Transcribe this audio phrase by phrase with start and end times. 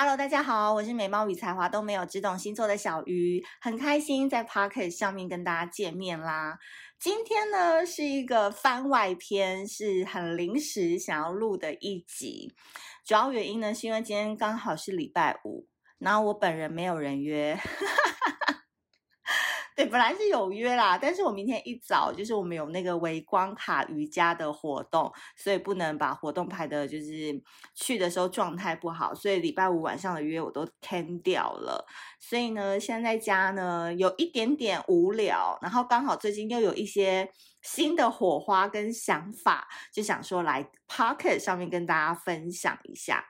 [0.00, 6.56] Hello，大家好，我是美貌与才华都没有，只懂星座的小鱼，很开心在 Pocket 上面跟大家见面啦。
[7.00, 12.54] 今天呢是一个番外篇，是很临时想要录的一集。
[13.04, 15.66] 主要原因呢是因为今天刚好是礼拜五，
[15.98, 17.58] 然后我本人没有人约。
[19.78, 27.40] 对，本来是有约啦，但是我明天一早就是我们有那个微光卡瑜伽的活动，所以不能把活动排的，就是
[27.76, 31.86] 去的时候状态不好，所以礼拜五晚上的约我都 can 掉了。
[32.18, 37.30] 所以呢，现在在家呢有一点点无聊，然后刚好最近又有一些
[37.62, 43.24] 新的火花跟想法，就想说来 Pocket 上面跟大家分享一下。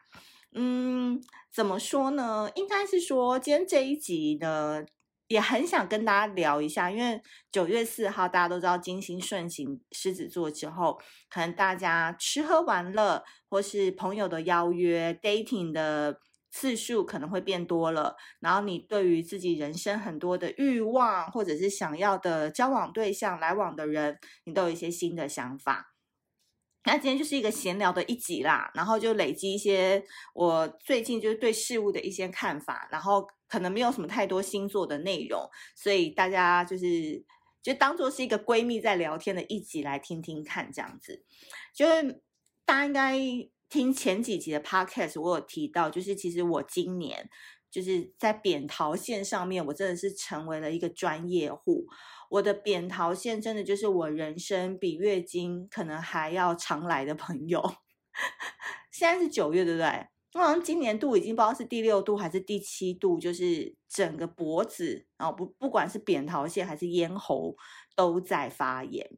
[0.54, 1.20] 嗯，
[1.52, 2.50] 怎么说呢？
[2.54, 4.86] 应该是说今天这一集呢。
[5.28, 7.20] 也很想跟大家聊一下，因为
[7.52, 16.18] 九月四号大家都知道金星顺行狮子座之后，可能大家吃喝玩乐或是朋友的邀约 dating 的
[16.50, 25.97] 次数可能会变多了，然后你对于自己人生很多的欲望或者是想要的交往对象、来往的人，你都有一些新的想法。
[26.84, 37.22] 那今天就是一个闲聊的一集啦，然后就累积一些我最近就是对事物的一些看法，然后可能没有什么太多星座的内容，所以大家就是
[37.62, 41.24] 就当做是一个闺蜜在聊天的一集来听听看，这样子。
[41.74, 42.22] 就是
[42.64, 43.18] 大家应该
[43.68, 47.28] 听前几集的 podcast，我有提到，就是其实我今年
[47.70, 51.86] 就是在扁桃腺上面，我真的是成为了一个专业户。
[52.30, 57.62] 我的扁桃腺真的就是我人生比月经可能还要常来的朋友。
[58.92, 60.06] 现在是九月，对不对？
[60.34, 67.56] 我好像今年度已经不知道是第六度还是第七度，就是整个脖子，然后不不管是扁桃腺还是咽喉
[67.96, 69.08] 都在发炎。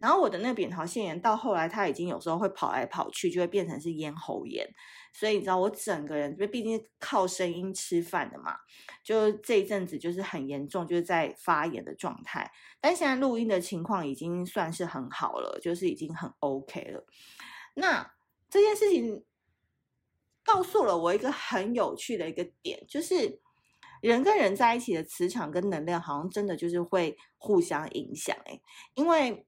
[0.00, 4.68] 然后我的那个扁桃腺炎到后来，它已经有时候会跑来跑去，就会变成是咽喉炎。
[5.12, 8.56] 所以你知道我整个人，因为毕竟靠声音吃饭的嘛，
[9.02, 12.48] 就这一阵子就是很严重，就是在发炎的状态。
[12.80, 17.04] 但现在录音的情况已经算是很好了，就是已经很 OK 了。
[17.74, 18.12] 那
[18.48, 19.24] 这件事情
[20.44, 23.40] 告诉了我一个很有趣的一个点，就是
[24.00, 28.62] 人跟人在一起的磁场跟能量，好像真的就是会互相影响诶，
[28.94, 29.44] 因为。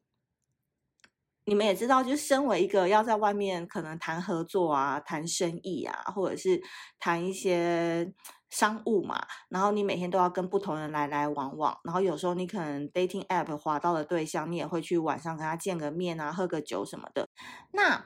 [1.50, 6.62] 你们也知道，就是身为一个要在外面可能谈合作啊、谈生意啊，或者是
[7.00, 8.15] 谈一些
[8.50, 17.28] 商务嘛，然后你每天都要跟不同人来来往往，然后有时候你可能 dating app 滑到的对象，你也会去晚上跟他见个面啊、喝个酒什么的。
[17.72, 18.05] 那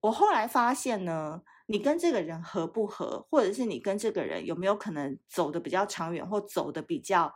[0.00, 7.34] 我后来发现呢，你跟这个人合不合，或者是你跟这个人有没有可能走得比较长远，或走得比较。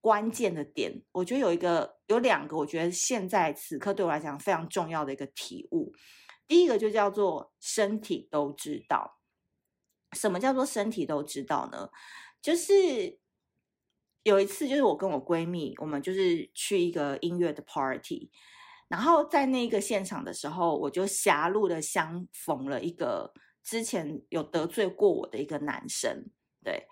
[0.00, 5.92] 关键的点，我觉得有一个，有两个，我觉得现在此刻对我来讲非常重要的一个体悟。
[6.46, 9.18] 第一个就叫做身体都知道。
[10.12, 11.90] 什么叫做身体都知道呢？
[12.42, 13.18] 就是
[14.24, 18.30] 有一次，就是我跟我闺蜜，我们就是去一个音乐的 party，
[18.88, 23.32] 然后在那个现场的时候，我就狭路的相逢了一个
[23.62, 26.30] 之前有得罪过我的一个男生，
[26.64, 26.88] 对。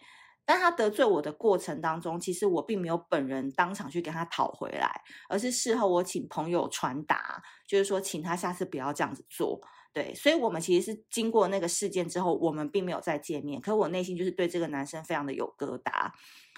[0.49, 9.61] 但他得罪我的过程当中，其实我并没有本人当场去跟他讨回来，而是事后我请朋友传达，就是说请他下次不要这样子做。
[9.93, 13.61] 对，所以我们其实是经过那个事件之后，我们并没有再见面。
[13.61, 16.11] 可我内心就是对这个男生非常的有疙瘩。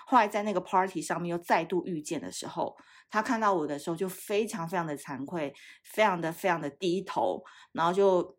[0.07, 2.77] 后来在那个 party 上面又再度遇见的时候，
[3.11, 5.53] 他看到我的时候就非常非常的惭愧，
[5.83, 7.43] 非常的非常的低头，
[7.73, 8.37] 然后就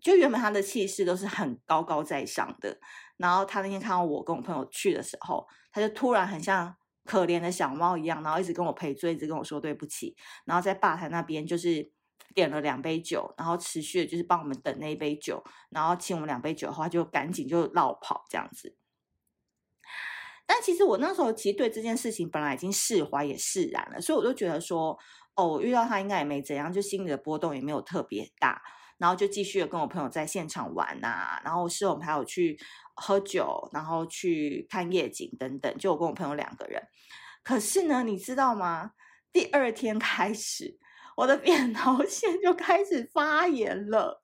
[0.00, 2.80] 就原本他的气势都是很高高在上的。
[3.18, 6.74] 然后他那天看到我跟我朋友去的时候，他就突然很像
[7.04, 10.16] 可怜的小猫一样，然后一直跟我赔罪，一直跟我说对不起。
[10.46, 11.92] 然后在吧台那边就是
[12.34, 18.76] 点了两杯酒，然后持续的就是帮我们等那一杯酒，然后请我们两杯酒的话，就赶紧就落跑这样子。
[20.46, 24.98] 但其实我那时候其实对这件事情本来已经释怀也释然了，所以我就觉得说，
[25.34, 28.62] 哦，遇到他应该也没怎样，就心里的波动也没有特别大。
[28.98, 32.58] 然后就继续跟我朋友在现场玩啊，然后是我们还有去
[32.94, 36.82] 喝酒，然后去看夜景等等，就我跟我朋友两个人。
[37.42, 38.90] 可是呢，你知道吗？
[39.32, 40.78] 第二天开始，
[41.16, 44.20] 我的扁桃腺就开始发炎了。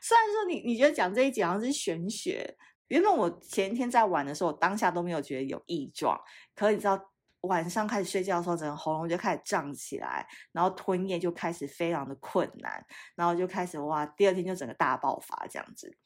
[0.00, 2.56] 虽然说你你觉得讲这一集好像是玄学，
[2.88, 6.20] 原本我前一天在玩的时候，我当下都没有觉得有异状，
[6.54, 7.11] 可你知道。
[7.42, 12.84] 晚上开始睡觉的时候，整个喉咙就开始胀起来，然后吞咽就开始非常的困难，
[13.16, 15.96] 然后就开始哇，第二天就整个大爆发这样子。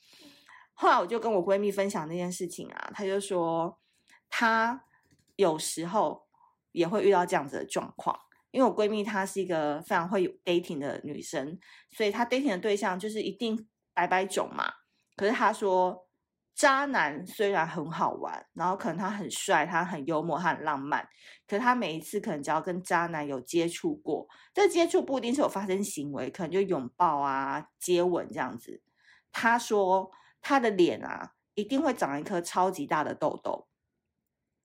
[0.73, 3.79] 后来我就跟我闺蜜分享那件事情啊，她就说
[4.29, 4.85] 她
[5.37, 6.27] 有时候
[6.73, 8.19] 也会遇到这样子的状况，
[8.50, 11.59] 因为我闺蜜她是一个非常会有 dating 的女生，
[11.91, 14.73] 所以她 dating 的对象就是一定白白种嘛。
[15.17, 16.06] 可是她说
[16.56, 21.06] 渣男虽然很好玩，然后可能他很帅，他很幽默，他很浪漫，
[21.47, 28.82] 可他每一次可能只要跟渣男有接触过，这接触不一定是有发生行为，可能就拥抱啊、接吻这样子。
[29.31, 30.11] 他说
[30.41, 33.69] 他的脸啊，一定会长一颗超级大的痘痘，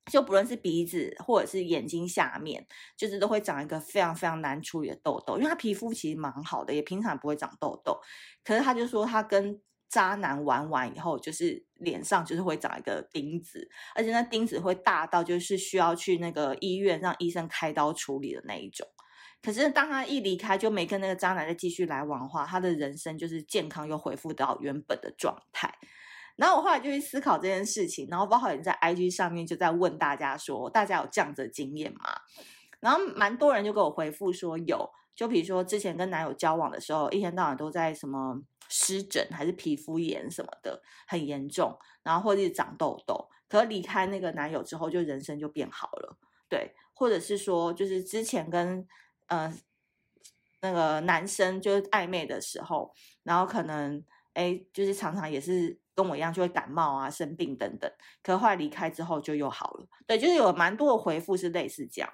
[0.09, 2.65] 就不论是鼻子或者是眼睛下面，
[2.95, 7.99] 就是都会长一个非常非常难处理的痘痘，因为他皮肤其实蛮好的，也平常不会长痘痘，
[8.45, 9.61] 可是他就说他跟
[9.91, 18.87] 渣男玩完以后，就是脸上就是会长一个钉子，而且那钉子会大到就是需要去那个医院让医生开刀处理的那一种。
[19.43, 25.73] 可是当他一离开，就没跟那个渣男再继续来往的话，他的人生就是健康又恢复到原本的状态。
[26.37, 31.99] 然后我后来就去思考这件事情，然后包括也在 IG 上面就在问大家说，大家有这样子的经验吗？
[32.81, 38.41] 然后蛮多人就给我回复说有，就比如说之前跟男友交往的时候，一天到晚都在什么。
[38.73, 46.17] 湿疹还是皮肤炎什么的很严重，然后或者是长痘痘，可是离开那个男友之后，就人生就变好了，
[46.47, 48.87] 对，或者是说，就是之前跟
[49.27, 49.53] 呃
[50.61, 52.93] 那个男生就是暧昧的时候，
[53.23, 54.01] 然后可能
[54.35, 57.91] 哎，就是常常也是跟我一样就会感冒啊、生病等等，
[58.23, 62.09] 可是后来离开之后就又好了，对，就是有蛮多的回复是类似这样。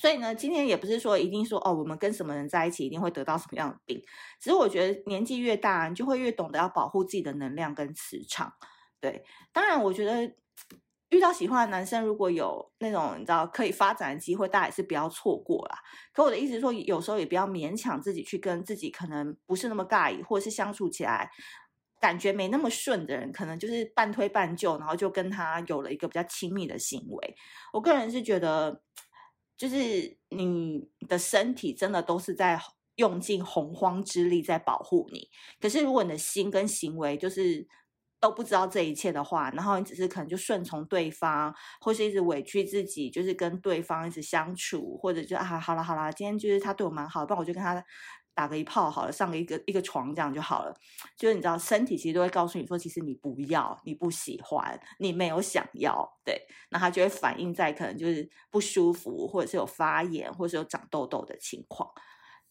[0.00, 4.02] 所以呢，今天也不是说一定说哦，我们跟什么人在一起一定会得到什么样的病。
[4.40, 8.52] 只是我觉得年纪越大，你就会越懂得要保护自己的能量跟磁场。
[9.00, 10.34] 对，当然我觉得
[11.10, 15.78] 遇到喜欢的男生，如果有那种你知道可以发展的机会，大家也是不要错过啦。
[16.12, 21.30] 可我的意思是说，有时候也不要勉强自己去跟自己可能不是那么尬意，或者是相处起来
[22.00, 27.36] 感觉没那么顺的人，可能就是半推半就，然后就跟他有了一个比较亲密的行为。
[27.72, 28.82] 我个人是觉得。
[29.56, 32.60] 就是你的身体真的都是在
[32.96, 35.28] 用尽洪荒之力在保护你，
[35.60, 37.66] 可是如果你的心跟行为就是
[38.20, 47.84] 都不知道这一切的话，然后你只是可能就顺从对方，或是一直委屈自己，就是跟对方一直相处，或者就啊好了好了，今天就是他对我蛮好，不然我就跟他。
[48.34, 50.74] 打个一炮好了，上个一个一个床这样就好了。
[51.16, 56.36] 就是你知道，身体其实都会告诉你说，其实你不要，你不喜欢，你没有想要，对，
[56.70, 61.88] 那它就会反映在可能就是不舒服，或者是有发炎，或者是有长痘痘的情况。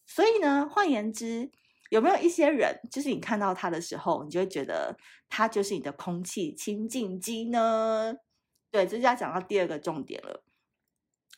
[0.06, 1.50] 所以呢，换言之，
[1.90, 4.96] 有没有一些人，就是你看到他的时候，你就会觉得
[5.28, 8.14] 他就是你的空气清净机呢？
[8.70, 10.42] 对，这就要讲到第二个重点了。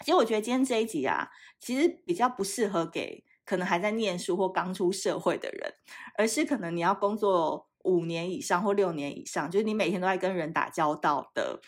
[0.01, 1.29] 其实我觉得今天这一集啊，
[1.59, 3.25] 其实比较不适合给。
[3.47, 5.73] 可能还在念书或刚出社会的人，
[6.19, 11.61] 而是可能你要工作五年以上或六年以上，就是你每天都在跟人打交道的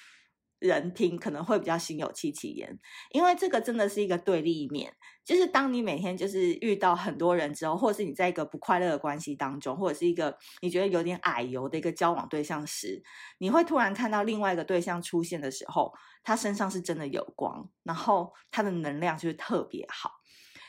[0.58, 2.78] 人听，可能会比较心有戚戚焉。
[3.12, 4.92] 因为这个真的是一个对立面，
[5.25, 13.00] 就是当你每天就是遇到很多人之后，或者是你在一个不快乐的关系当中，或者是一个你觉得有点矮油的一个交往对象时，
[13.38, 20.18] 你会突然看到另外一个对象出现的时候，他身上是真的有光，然后他的能量就是特别好。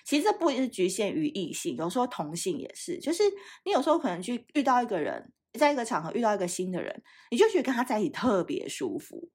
[0.10, 2.98] 其实这不是局限于异性，有时候同性也是。
[2.98, 3.22] 就是
[3.64, 9.30] 你有时候可能去遇到一个人，在一个场合遇到一个新的人，你就觉得跟他在一起特别舒服，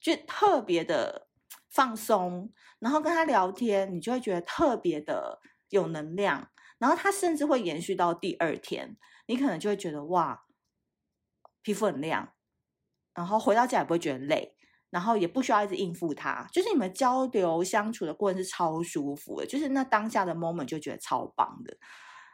[0.00, 1.26] 就特别的
[1.68, 6.52] 放松，然后跟他聊天，你就会觉得特别的有能量。
[6.78, 10.44] 然后他甚至会延续到第二天，你可能就会觉得哇，
[11.62, 12.32] 皮肤很亮，
[13.12, 14.55] 然后回到家也不会觉得累。
[14.96, 21.76] 然后也不需要一直应付他，就是你们交流相处的过程是超舒服的，就是那当下的 moment 就觉得超棒的。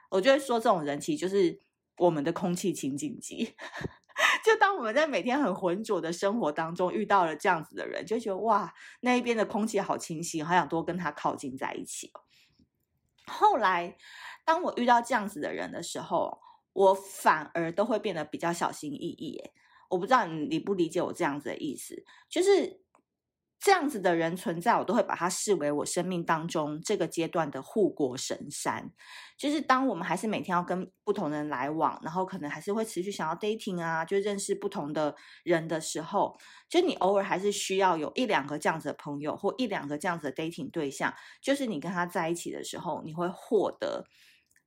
[0.09, 1.59] 我就会说，这种人其实就是
[1.99, 3.57] 我们的空气清净机。
[4.47, 12.13] 就当我们在每天很浑浊的生活当中遇到了这样子的人，就觉得哇，那一边的空气好清新，好想多跟他靠近在一起。
[13.27, 13.97] 后来，
[14.45, 16.39] 当我遇到这样子的人的时候，
[16.75, 19.51] 我反而都会变得比较小心翼翼。
[19.93, 22.81] 我不知道你理不理解我这样子的意思，就是
[23.61, 28.91] 这样子的人存在，我都会把他视为我生命当中这个阶段的护国神山。
[29.37, 36.37] 就是当我们还是每天要跟不同人来往，然后可能还是会持续想要 dating 啊，就认识不同的人的时候，
[36.69, 44.07] 就你偶尔还是需要有一两个这样子的朋友，或一两个这样子的 dating 对象，就是你跟他在一起的时候，你会获得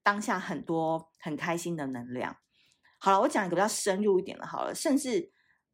[0.03, 2.37] 当下很多很开心的能量。
[3.05, 5.29] 好了，我讲一个比较深入一点的，好了，甚至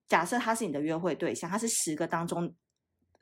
[0.05, 2.53] 假设他是你的约会对象，他是十个当中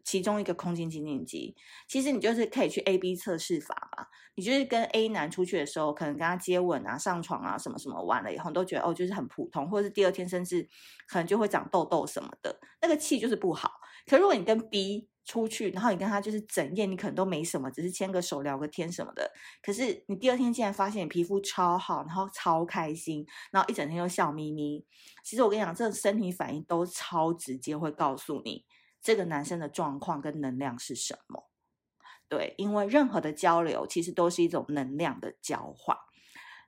[0.03, 1.55] 其中一个空气清净机，
[1.87, 4.07] 其实你就是可以去 A B 测试法嘛。
[4.33, 10.67] 你就是跟 A 男出去的时候，可能跟他接吻啊、上床啊什么什么，完了以后都觉得哦，就是很普通，或者是第二天甚至
[11.07, 13.73] 可能就会长痘痘什么的，那个气就是不好。
[14.07, 19.31] 可如果你跟 B 出去，然后你跟他就是整夜，你可能都没什么，只是牵个手聊个天什么的。
[19.61, 24.83] 可是你第二天竟然发现你皮肤超好，然后超开心，然后一整天都笑眯眯。
[25.23, 28.65] 其实我跟你讲，这身体反应都超直接，会告诉你
[29.03, 31.47] 这个男生的状况跟能量是什么。
[32.27, 35.95] 对，因为任何的交流其实都是一种能量的交换。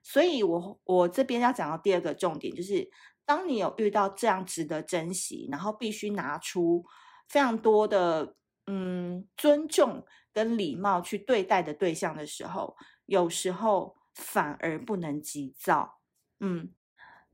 [0.04, 2.92] 所以我我这边要讲到第二个重点，就是
[3.26, 6.86] 当你有遇到这样值得珍惜，然后必须拿出
[7.28, 8.36] 非常多的。
[8.74, 16.00] 嗯，尊重跟礼貌去对待的对象的时候，有时候反而不能急躁。
[16.40, 16.74] 嗯，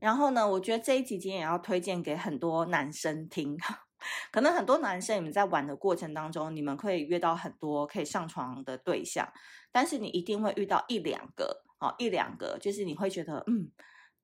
[0.00, 3.56] 然后呢，我觉得这一集今天也要推荐给很多男生听。
[4.32, 9.32] 可能很多男生你们在玩的过程当中，你们可以约到很多可以上床的对象，
[9.70, 13.70] 但是你一定会遇到一两个，哦，一两个就是你会觉得，嗯，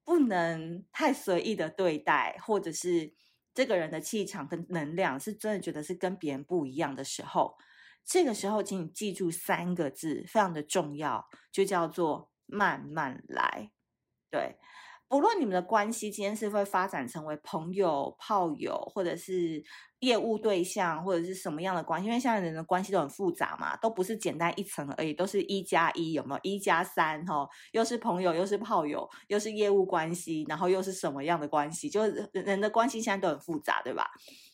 [0.02, 3.14] 不能太随意的对待，或者是。
[3.54, 7.56] 这个人的气场跟能量是真的觉得是跟别人不一样的时候，
[8.04, 13.70] 这个时候，请你记住三个字，非常的重要，就叫做慢慢来。
[14.30, 14.56] 对，
[15.08, 19.64] 不论你们的关系今天是会发展成为朋友、炮友，或者是。
[20.04, 22.06] 业务对象或者是什么样的关系？
[22.06, 26.40] 因为现在人的关系都很复杂嘛，都不是简单一层而已，都是一加一，有没有？
[26.42, 31.88] 一加三，哈，又是朋友，又是炮友，又是业务关系，然后又是什么样的关系？
[31.88, 34.11] 就是人的关系现在都很复杂，对吧？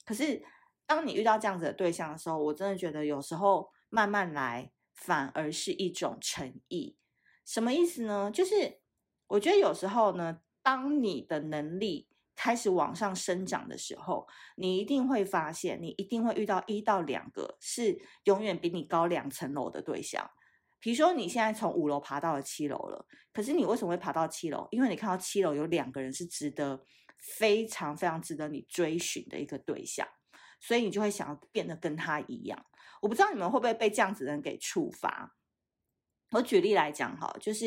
[0.07, 0.42] 可是
[0.87, 6.97] 当你遇到这样子的对象的时候，我真的觉得有时候慢慢来，反而是一种诚意。
[7.45, 8.30] 什么意思呢？
[8.33, 8.80] 就是
[9.26, 12.07] 我觉得有时候呢，当你的能力。
[12.37, 20.31] 开始往上生长的时候，你一定会发现，你一定会遇到一到两个是永远比你高两层楼的对象。
[20.79, 24.67] 比如说，你现在从五楼爬到了七楼了，可是你为什么会爬到七楼？
[24.71, 26.83] 因为你看到七楼有两个人是值得
[27.19, 30.09] 非常非常值得你追寻的一个对象，
[30.59, 32.65] 所以你就会想要变得跟他一样。
[33.03, 35.37] 我不知道你们会不会被这样子的人给触发。
[36.31, 37.67] 我举例来讲哈，就是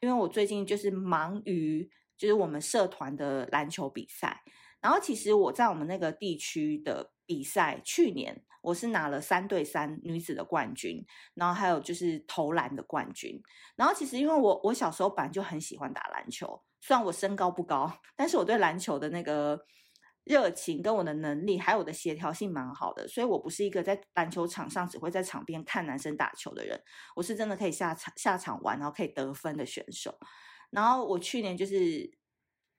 [0.00, 1.90] 因为我最近就是忙于。
[2.18, 4.42] 就是我们社团的篮球比赛，
[4.80, 13.40] 然后其实我在我们那个地区的比赛，去年我是拿了三对三女子的冠军，然后还有就是投篮的冠军。
[13.76, 19.58] 然后其实因为我我小时候本来就很喜欢打篮球，虽然我身高不高，但是我对篮球的那个
[20.24, 26.78] 热情跟我的能力还有我的协调性蛮好的，所以我不是一个在篮球场上只会在场边看男生打球的人，
[27.14, 30.18] 我是真的可以下场下场玩，然后可以得分的选手。
[30.70, 32.10] 然后我去年就是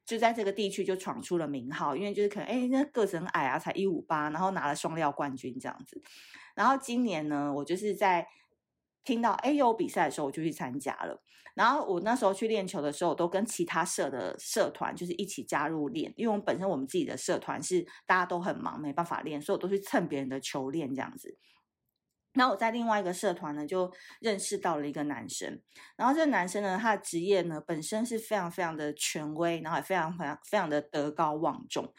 [0.05, 6.01] 就在这个地区就闯出了名号，因为就是可能哎，那个子很矮啊，才一五八，然后拿了双料冠军这样子。
[6.55, 8.27] 然后今年呢，我就是在
[9.03, 11.23] 听到哎有比赛的时候，我就去参加了。
[11.55, 21.37] 然后我那时候去练球的时候，我都跟其他社的社团就是一起加入练，因为我们本身我们自己的社团是大家都很忙，没办法练，所以我都去蹭别人的球练这样子。
[22.33, 25.59] 然后我在另外一个社团呢，就认识到了一个男生。
[25.95, 31.91] 然后这个男生呢，他的职业呢本身是非常非常的权威，然后也非常非常非常的德高望重，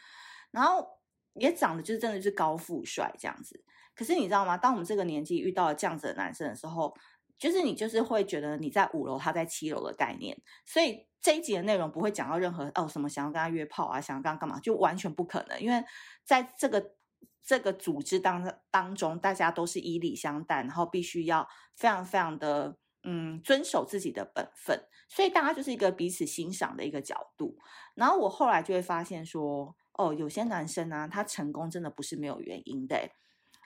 [0.51, 0.87] 然后
[1.33, 3.61] 也长得就是真的是高富帅这样子。
[3.93, 4.55] 可是你知道吗？
[4.57, 6.95] 当我们这个年纪遇到了这样子的男生的时候，
[7.37, 10.41] 就是你就是会觉得你在五楼，他在七楼的概念。
[10.65, 15.83] 所以这一集的内容不会讲到任何哦什么想要跟他约炮啊，想要跟他干嘛，就完全不可能，因为
[16.23, 16.95] 在这个。
[17.43, 27.57] 这个组织当当中，大家都是以礼相待，然后必须要非常非常的嗯遵守自己的本分，所以大家就是一个彼此欣赏的一个角度。
[27.95, 33.09] 然后我后来就会发现说，哦，有些男生啊，他成功真的不是没有原因的，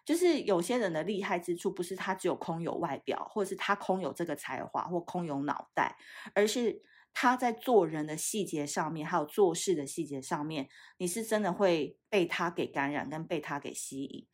[0.05, 5.97] 就是有些人的厉害之处不是他只有空有外表，或者是他空有这个才华或空有脑袋，
[6.33, 6.81] 而是。
[7.17, 10.67] 他在做人的细节上面，还有做事的细节上面，
[10.97, 14.27] 你是真的会被他给感染，跟被他给吸引。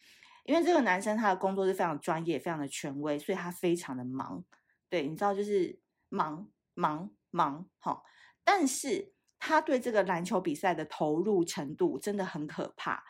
[0.46, 4.44] 因为这个男生他的工作是非常专业、非常的权威，所以他非常的忙。
[4.90, 8.02] 对，你知道，就是忙忙忙，哈。
[8.44, 13.04] 但是他对这个篮球比赛的投入程度真的很可怕。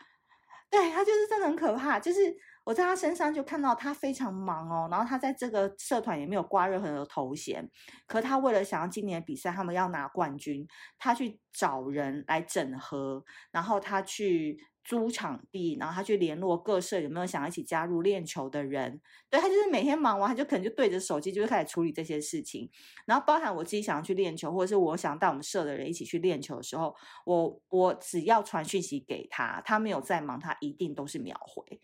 [0.70, 2.38] 对，他就是真的很可怕，就是。
[2.64, 7.70] 我在他身上就看到他非常忙哦，然后他在这个社团也没有挂任何的头衔，
[8.06, 22.70] 可他为了想要今年比赛他们要拿冠军，他去找人来整合，然后他去租场地，然后他去联络各社有没有想要一起加入练球的人，对，他就是每天忙完，他就可能就对着手机就开始处理这些事情，
[23.06, 31.80] 然后包含我自己想要去练球，或者是我想带我们社的人一起去练球的时候，我我只要传讯息给他，他没有在忙，他一定都是秒回。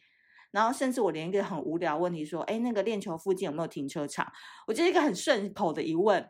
[0.52, 4.32] 然后甚至我连一个很无聊问题说，哎，那个练球附近有没有停车场？
[4.68, 6.30] 我就是一个很顺口的疑问，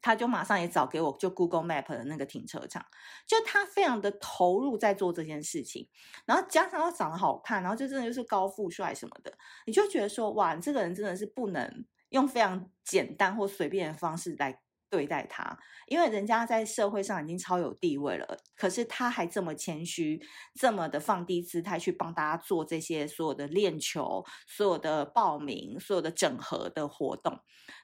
[0.00, 2.84] 他就马上也找给我，就 Google Map 的那个停车场，
[3.26, 5.88] 就他非常的投入在做这件事情，
[6.26, 9.32] 然后加上他长得好看，然后就真的就是高富帅什么的，
[9.66, 14.60] 你就觉得说，哇，你这个人真的是不能用非常简单或随便的方式来
[14.92, 20.20] 对待他，因为人家在社会上已经超有地位了，可是他还这么谦虚，
[20.60, 27.32] 这么的放低姿态去帮大家做这些所有的练球、所有的报名、所有的整合的活动。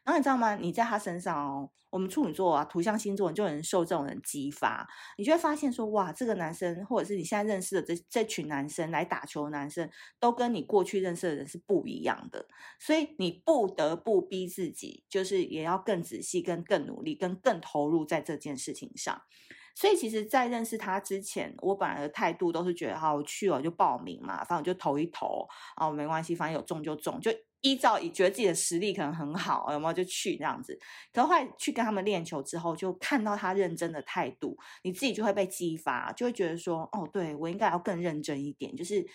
[0.04, 0.54] 然后你知道吗？
[0.56, 9.90] 你在他身上哦，我们处女座啊，土象星座，你就能受这种人激发，你就会发现说，哇，这个男生或者是你现在认识的这这群男生来打球的男生，
[10.20, 12.46] 都跟你过去认识的人是不一样的，
[12.78, 16.98] 所以你不得不逼自己，就是也要更仔细、跟更努。
[16.98, 19.22] 力跟更投入在这件事情上，
[19.74, 30.78] 所以其实，在认识他之前，我本来的态度都是觉得，好，我去了就报名嘛，反正我就投一投啊，没关系，反正有中就中，就依照以觉得自己的实力可能很好，有没有就去这样子。
[31.12, 39.06] 可后来去跟他们练球之后，就看到他认真的态度，你自己就会被激发，就会觉得说，哦，对，我应该要更认真一点，就是。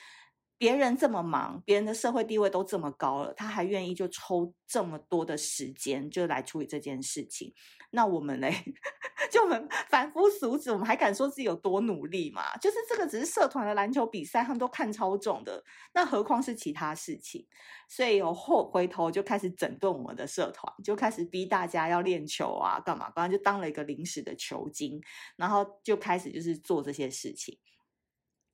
[0.64, 7.54] 别人这么忙，别人的社会地位都这么高了，他还愿意就抽这么多的时间就来处理这件事情。
[7.90, 8.50] 那我们嘞，
[9.30, 12.56] 就我们凡夫俗子，我们还敢说自己有多努力吗？
[12.62, 15.62] 就是这个只是社团的篮球比赛，他们都看超重的，
[15.94, 17.46] 那何况是其他事情？
[17.90, 23.08] 所以我后回头就开始整顿我们的社团，就开始逼大家要练球啊，干嘛？
[23.08, 25.02] 刚刚就当了一个临时的球精，
[25.36, 27.60] 然后就开始就是做这些事情。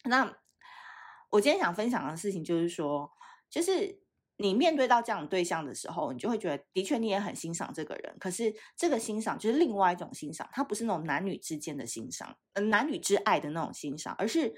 [0.05, 0.35] 那。
[1.29, 3.11] 我今天想分享的事情就是说，
[3.49, 4.01] 就是
[4.37, 8.15] 你面对到这样的对象的时候，你就会觉得，的确你也很欣赏这个人。
[8.19, 14.55] 可是这个欣赏就是另外一种欣赏，它不是那种男女之间的欣赏，呃，男女之爱的那种欣赏，而是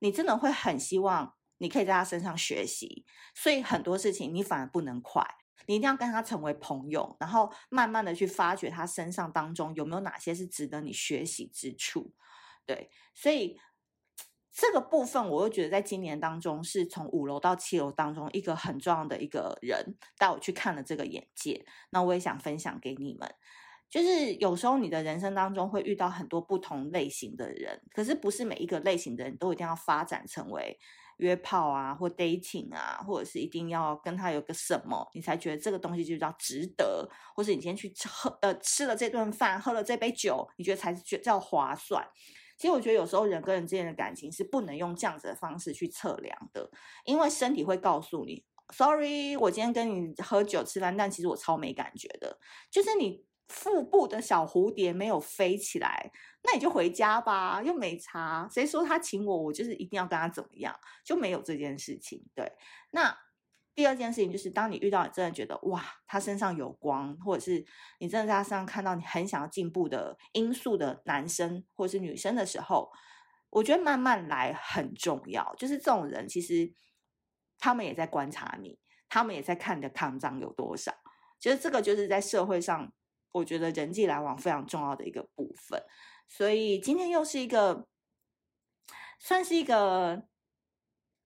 [0.00, 3.04] 你真的会很希望你可以在他身上学习。
[3.34, 5.22] 所以很多事情你反而不能快，
[5.66, 12.14] 你一定要跟他成为朋友，然后慢慢的去发掘他身上当中有没有哪些是值得你学习之处。
[12.64, 13.58] 对，所以。
[14.56, 21.66] 这个部分，我又觉得在今年当中，是从五楼到七楼当中一个很重要的一个人带我去看了这个眼界。
[21.90, 23.28] 那我也想分享给你们，
[23.90, 30.78] 就是有时候你的人生当中会遇到很多不同类型的人，可是不是每一个类型的人都一定要发展成为
[31.16, 42.06] 约炮啊，或 dating 啊，或者是一定要跟他有个什么，你才觉得这个东西就叫值得，或是你今天去喝呃吃了这顿饭，喝了这杯酒，你觉得才觉叫划算。
[42.56, 46.70] 其实我觉得有时候人跟人之间的感情是不能用这样子的方式去测量的，
[47.04, 52.38] 因为身体会告诉你，sorry，我今天跟你喝酒吃饭，但其实我超没感觉的，
[52.70, 56.10] 就是你腹部的小蝴蝶没有飞起来，
[56.42, 62.52] 那你就回家吧，又没差，谁说他请我，我就是一定要跟他怎么样，就没有这件事情，对，
[62.90, 63.16] 那。
[63.74, 67.64] 第二件事情就是，当你遇到你真的觉得哇，他身上有光，或者是
[67.98, 72.92] 你真的在他身上看到你很想要进步的因素的男生或者是女生的时候，
[73.50, 75.52] 我觉得慢慢来很重要。
[75.56, 76.72] 就是这种人，其实
[77.58, 80.94] 他们也在观察你，他们也在看你的抗张有多少。
[81.40, 82.92] 其实这个就是在社会上，
[83.32, 85.82] 我觉得人际来往非常重要的一个部分。
[86.28, 87.88] 所以今天又是一个，
[89.18, 90.28] 算是一个。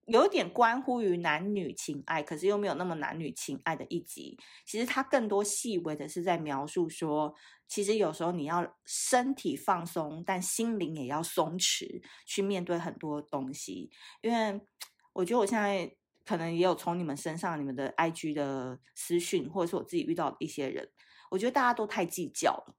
[0.08, 4.38] 有点关乎于男女情爱，可是又没有那么男女情爱的一集。
[4.64, 7.34] 其实它更多细微的是在描述说，
[7.68, 13.90] 其实有时候你要身体放松，但心灵也要松弛，去面对很多东西。
[14.22, 14.58] 因为
[15.12, 15.94] 我觉得我现在
[16.24, 20.88] 可能也有从你们身上、你们的 IG 的私讯，或者是我自己遇到的一些人，
[21.30, 22.74] 我觉得大家都太计较了。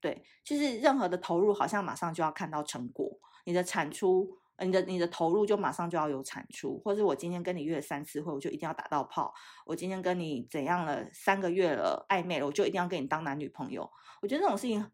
[0.00, 4.38] 对，就是任何的投入，好像马上就要看到成果，你的产出。
[4.64, 9.34] 你的你的投入就马上就要有产出，或者我今天跟你约了三次会，我就一定要打到炮。
[9.66, 13.90] 我今天跟你怎样了三个月了暧昧了，我就一定要跟你当男女朋友。
[14.22, 14.90] 我觉得这种事情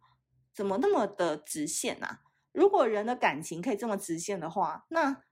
[0.53, 2.20] 怎么那么的直线啊？
[2.53, 5.22] 如果人的感情可以这么直线的话，那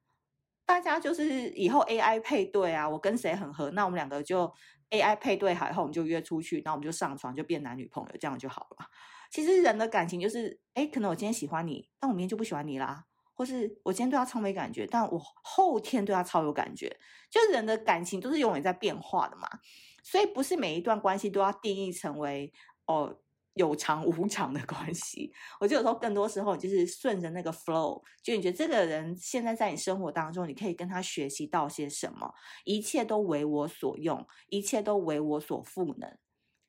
[0.64, 4.54] 大家就是以后 AI 配对啊，我跟谁很合，那我们两个就
[4.90, 8.86] AI 配对好以后，我们就约出去，那我们就上床，就变男女朋友，这样就好了。
[9.30, 13.04] 其实人的感情就是，哎，可能我今天喜欢你，但我明天就不喜欢你啦。
[13.40, 16.94] 或是我今天对他超没感觉，但我后天对他超有感觉。
[17.30, 19.48] 就人的感情都是永远在变化的嘛，
[20.02, 22.52] 所以不是每一段关系都要定义成为
[22.84, 23.16] 哦
[23.54, 25.32] 有长无长的关系。
[25.58, 36.14] 我觉得有时候更多时候就是顺着那个 flow，就你觉得这个人现在在你生活当中，你可以跟他学习到些什么，一切都为我所用，一切都为我所赋能。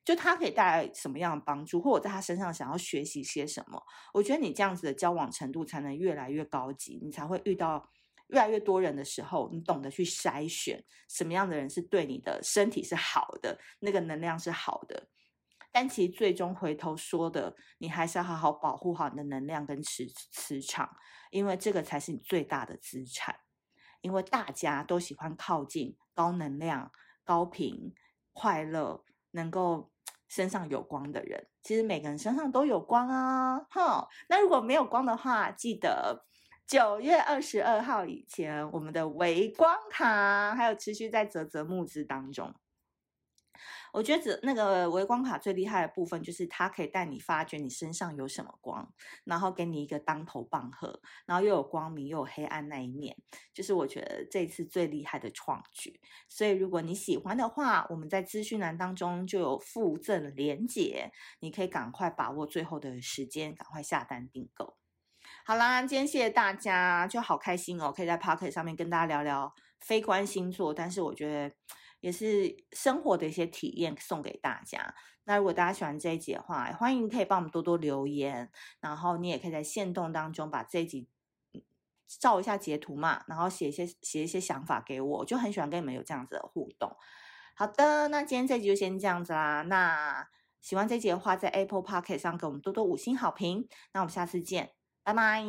[0.04, 3.82] 就他可以带来什么样的帮助，或我在他身上想要学习些什么？
[4.12, 7.88] 我觉得你这样子的交往程度才能越来越高级，你才会遇到
[8.28, 15.08] 越来越多人的时候，你懂得去筛选什么样的人是对你的身体是好的，那个能量是好的。
[15.70, 20.96] 但其实最终回头说的，你还是要好好保护好你的能量跟磁磁场，
[21.30, 23.36] 因为这个才是你最大的资产。
[24.02, 26.90] 因为大家都喜欢靠近高能量、
[27.22, 27.94] 高频、
[28.32, 29.91] 快乐、能够
[30.32, 31.46] 身上有光的人。
[31.62, 34.08] 其实每个人身上都有光啊，哈。
[34.30, 36.24] 那如果没有光的话，记得
[36.66, 42.54] 九月二十二号以前，我们的微光卡还有持续在泽泽募资当中。
[43.92, 48.90] 我觉得那个微光卡最厉害的部分，就是它可以带你发掘你身上有什么光，
[49.24, 53.14] 然后给你一个当头棒喝，然后又有光明又有黑暗那一面，
[53.52, 56.00] 就是我觉得这次最厉害的创举。
[56.26, 64.78] 所以如果你喜欢的话，我们在资讯栏当中就有附赠连结，你可以赶快把握最后的时间，赶快下单订购。
[65.44, 71.54] 好啦，今天谢谢大家，就好开心哦，可以在 Pocket 上面跟大家聊聊非观星座，但是我觉得。
[72.02, 74.94] 也是生活的一些体验送给大家。
[75.24, 81.08] 那如果大家喜欢这一集的话，欢迎可以帮我们多多留言，然后你也可以在限动当中把这一集
[82.06, 86.94] 照一下截图嘛，然后写一些写一些想法给我，我就很喜欢跟你们有这样子的互动。
[87.54, 89.62] 好的，那今天这集就先这样子啦。
[89.62, 90.28] 那
[90.60, 93.68] 喜欢这一集的话，在 Apple Podcast 上给我们多多五星好评。
[93.92, 94.72] 那我们下次见，
[95.04, 95.44] 拜拜。